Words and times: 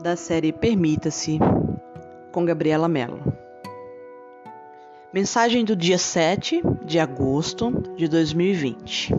da 0.00 0.16
série 0.16 0.50
Permita-se, 0.50 1.38
com 2.32 2.44
Gabriela 2.44 2.88
Mello. 2.88 3.20
Mensagem 5.12 5.64
do 5.64 5.76
dia 5.76 5.98
7 5.98 6.62
de 6.84 6.98
agosto 6.98 7.70
de 7.96 8.08
2020. 8.08 9.14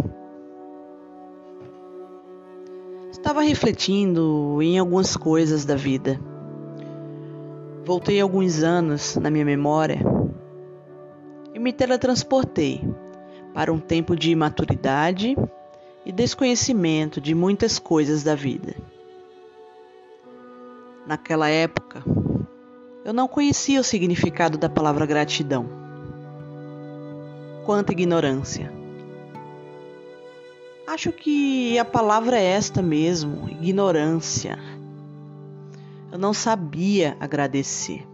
Estava 3.12 3.42
refletindo 3.42 4.60
em 4.62 4.80
algumas 4.80 5.16
coisas 5.16 5.66
da 5.66 5.76
vida. 5.76 6.20
Voltei 7.86 8.20
alguns 8.20 8.64
anos 8.64 9.16
na 9.18 9.30
minha 9.30 9.46
memória 9.46 10.00
e 11.54 11.60
me 11.60 11.72
teletransportei 11.72 12.82
para 13.54 13.72
um 13.72 13.80
tempo 13.80 14.16
de 14.16 14.32
imaturidade 14.32 15.38
e 16.04 16.12
desconhecimento 16.12 17.22
de 17.22 17.36
muitas 17.36 17.78
coisas 17.78 18.24
da 18.24 18.34
vida. 18.34 18.74
Naquela 21.06 21.50
época, 21.50 22.04
eu 23.04 23.12
não 23.12 23.28
conhecia 23.28 23.82
o 23.82 23.84
significado 23.84 24.58
da 24.58 24.70
palavra 24.70 25.06
gratidão. 25.06 25.68
Quanta 27.66 27.92
ignorância! 27.92 28.72
Acho 30.86 31.12
que 31.12 31.80
a 31.80 31.86
palavra 31.86 32.38
é 32.38 32.44
esta 32.44 32.82
mesmo, 32.82 33.50
ignorância. 33.50 34.60
Eu 36.12 36.20
não 36.20 36.34
sabia 36.34 37.18
agradecer. 37.20 38.08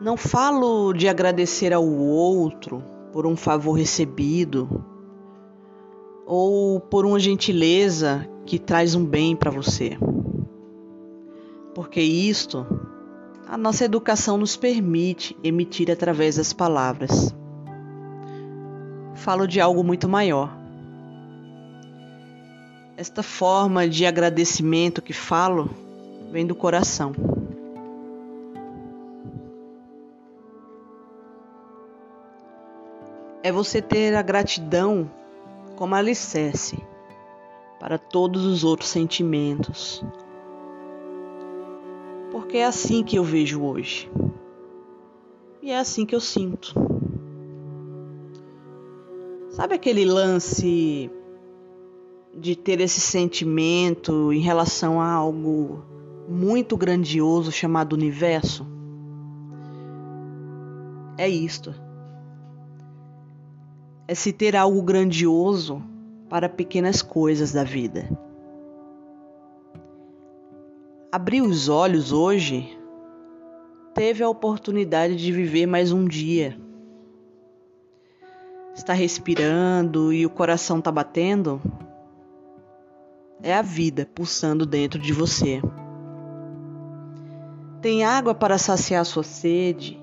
Não 0.00 0.16
falo 0.16 0.92
de 0.92 1.08
agradecer 1.08 1.72
ao 1.72 1.86
outro 1.86 2.82
por 3.12 3.24
um 3.24 3.36
favor 3.36 3.74
recebido 3.74 4.84
ou 6.26 6.80
por 6.80 7.06
uma 7.06 7.20
gentileza 7.20 8.28
que 8.44 8.58
traz 8.58 8.94
um 8.94 9.04
bem 9.04 9.36
para 9.36 9.50
você 9.50 9.96
porque 11.76 12.00
isto 12.00 12.66
a 13.46 13.58
nossa 13.58 13.84
educação 13.84 14.38
nos 14.38 14.56
permite 14.56 15.36
emitir 15.44 15.90
através 15.90 16.36
das 16.36 16.50
palavras. 16.50 17.36
Falo 19.14 19.46
de 19.46 19.60
algo 19.60 19.84
muito 19.84 20.08
maior. 20.08 20.56
Esta 22.96 23.22
forma 23.22 23.86
de 23.86 24.06
agradecimento 24.06 25.02
que 25.02 25.12
falo 25.12 25.68
vem 26.32 26.46
do 26.46 26.54
coração. 26.54 27.12
É 33.42 33.52
você 33.52 33.82
ter 33.82 34.14
a 34.14 34.22
gratidão 34.22 35.10
como 35.76 35.94
alicerce 35.94 36.82
para 37.78 37.98
todos 37.98 38.46
os 38.46 38.64
outros 38.64 38.88
sentimentos, 38.88 40.02
porque 42.36 42.58
é 42.58 42.66
assim 42.66 43.02
que 43.02 43.16
eu 43.16 43.24
vejo 43.24 43.62
hoje. 43.62 44.10
E 45.62 45.70
é 45.70 45.78
assim 45.78 46.04
que 46.04 46.14
eu 46.14 46.20
sinto. 46.20 46.74
Sabe 49.48 49.74
aquele 49.74 50.04
lance 50.04 51.10
de 52.36 52.54
ter 52.54 52.82
esse 52.82 53.00
sentimento 53.00 54.34
em 54.34 54.40
relação 54.40 55.00
a 55.00 55.10
algo 55.10 55.82
muito 56.28 56.76
grandioso 56.76 57.50
chamado 57.50 57.94
universo? 57.94 58.66
É 61.16 61.26
isto. 61.26 61.74
É 64.06 64.14
se 64.14 64.30
ter 64.30 64.54
algo 64.54 64.82
grandioso 64.82 65.82
para 66.28 66.50
pequenas 66.50 67.00
coisas 67.00 67.50
da 67.50 67.64
vida. 67.64 68.06
Abrir 71.16 71.40
os 71.40 71.70
olhos 71.70 72.12
hoje, 72.12 72.78
teve 73.94 74.22
a 74.22 74.28
oportunidade 74.28 75.16
de 75.16 75.32
viver 75.32 75.64
mais 75.64 75.90
um 75.90 76.04
dia. 76.04 76.60
Está 78.74 78.92
respirando 78.92 80.12
e 80.12 80.26
o 80.26 80.28
coração 80.28 80.78
está 80.78 80.92
batendo? 80.92 81.58
É 83.42 83.54
a 83.54 83.62
vida 83.62 84.06
pulsando 84.14 84.66
dentro 84.66 85.00
de 85.00 85.14
você. 85.14 85.62
Tem 87.80 88.04
água 88.04 88.34
para 88.34 88.58
saciar 88.58 89.02
sua 89.06 89.22
sede, 89.22 89.98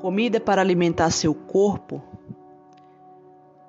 comida 0.00 0.40
para 0.40 0.62
alimentar 0.62 1.10
seu 1.10 1.34
corpo. 1.34 2.02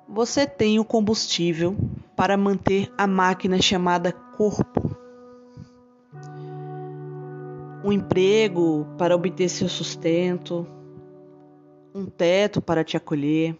Você 0.08 0.46
tem 0.46 0.78
o 0.78 0.86
combustível 0.86 1.76
para 2.16 2.34
manter 2.34 2.90
a 2.96 3.06
máquina 3.06 3.60
chamada 3.60 4.10
corpo 4.10 4.95
um 7.86 7.92
emprego 7.92 8.84
para 8.98 9.14
obter 9.14 9.48
seu 9.48 9.68
sustento, 9.68 10.66
um 11.94 12.04
teto 12.06 12.60
para 12.60 12.82
te 12.82 12.96
acolher, 12.96 13.56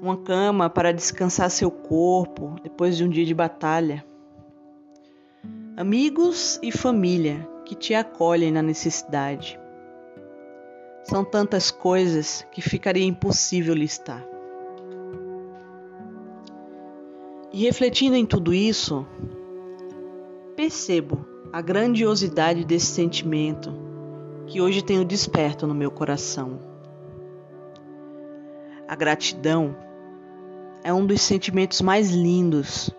uma 0.00 0.16
cama 0.18 0.70
para 0.70 0.92
descansar 0.92 1.50
seu 1.50 1.72
corpo 1.72 2.54
depois 2.62 2.96
de 2.96 3.02
um 3.02 3.08
dia 3.08 3.24
de 3.24 3.34
batalha, 3.34 4.06
amigos 5.76 6.60
e 6.62 6.70
família 6.70 7.44
que 7.64 7.74
te 7.74 7.94
acolhem 7.94 8.52
na 8.52 8.62
necessidade. 8.62 9.58
São 11.02 11.24
tantas 11.24 11.72
coisas 11.72 12.46
que 12.52 12.62
ficaria 12.62 13.04
impossível 13.04 13.74
listar. 13.74 14.24
E 17.52 17.64
refletindo 17.64 18.14
em 18.14 18.24
tudo 18.24 18.54
isso, 18.54 19.04
percebo 20.54 21.33
a 21.54 21.60
grandiosidade 21.60 22.64
desse 22.64 22.86
sentimento 22.86 23.72
que 24.48 24.60
hoje 24.60 24.82
tenho 24.82 25.04
desperto 25.04 25.68
no 25.68 25.74
meu 25.74 25.88
coração. 25.88 26.58
A 28.88 28.96
gratidão 28.96 29.76
é 30.82 30.92
um 30.92 31.06
dos 31.06 31.22
sentimentos 31.22 31.80
mais 31.80 32.10
lindos 32.10 32.90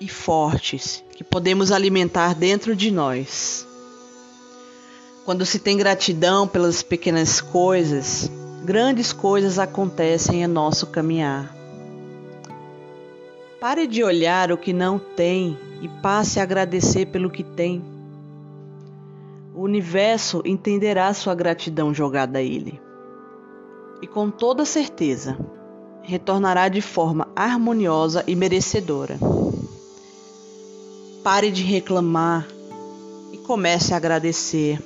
e 0.00 0.06
fortes 0.06 1.02
que 1.16 1.24
podemos 1.24 1.72
alimentar 1.72 2.32
dentro 2.36 2.76
de 2.76 2.92
nós. 2.92 3.66
Quando 5.24 5.44
se 5.44 5.58
tem 5.58 5.76
gratidão 5.76 6.46
pelas 6.46 6.84
pequenas 6.84 7.40
coisas, 7.40 8.30
grandes 8.64 9.12
coisas 9.12 9.58
acontecem 9.58 10.44
em 10.44 10.46
nosso 10.46 10.86
caminhar. 10.86 11.52
Pare 13.58 13.84
de 13.84 14.04
olhar 14.04 14.52
o 14.52 14.56
que 14.56 14.72
não 14.72 14.96
tem 14.96 15.58
e 15.82 15.88
passe 15.88 16.38
a 16.38 16.44
agradecer 16.44 17.06
pelo 17.06 17.28
que 17.28 17.42
tem. 17.42 17.95
O 19.56 19.62
universo 19.62 20.42
entenderá 20.44 21.14
sua 21.14 21.34
gratidão 21.34 21.94
jogada 21.94 22.40
a 22.40 22.42
ele. 22.42 22.78
E 24.02 24.06
com 24.06 24.30
toda 24.30 24.66
certeza, 24.66 25.38
retornará 26.02 26.68
de 26.68 26.82
forma 26.82 27.26
harmoniosa 27.34 28.22
e 28.26 28.36
merecedora. 28.36 29.18
Pare 31.24 31.50
de 31.50 31.62
reclamar 31.62 32.46
e 33.32 33.38
comece 33.38 33.94
a 33.94 33.96
agradecer. 33.96 34.78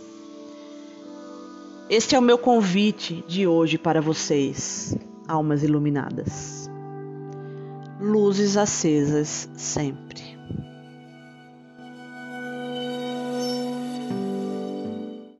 Este 1.88 2.14
é 2.14 2.18
o 2.20 2.22
meu 2.22 2.38
convite 2.38 3.24
de 3.26 3.48
hoje 3.48 3.76
para 3.76 4.00
vocês, 4.00 4.96
almas 5.26 5.64
iluminadas. 5.64 6.70
Luzes 8.00 8.56
acesas 8.56 9.48
sempre. 9.56 10.39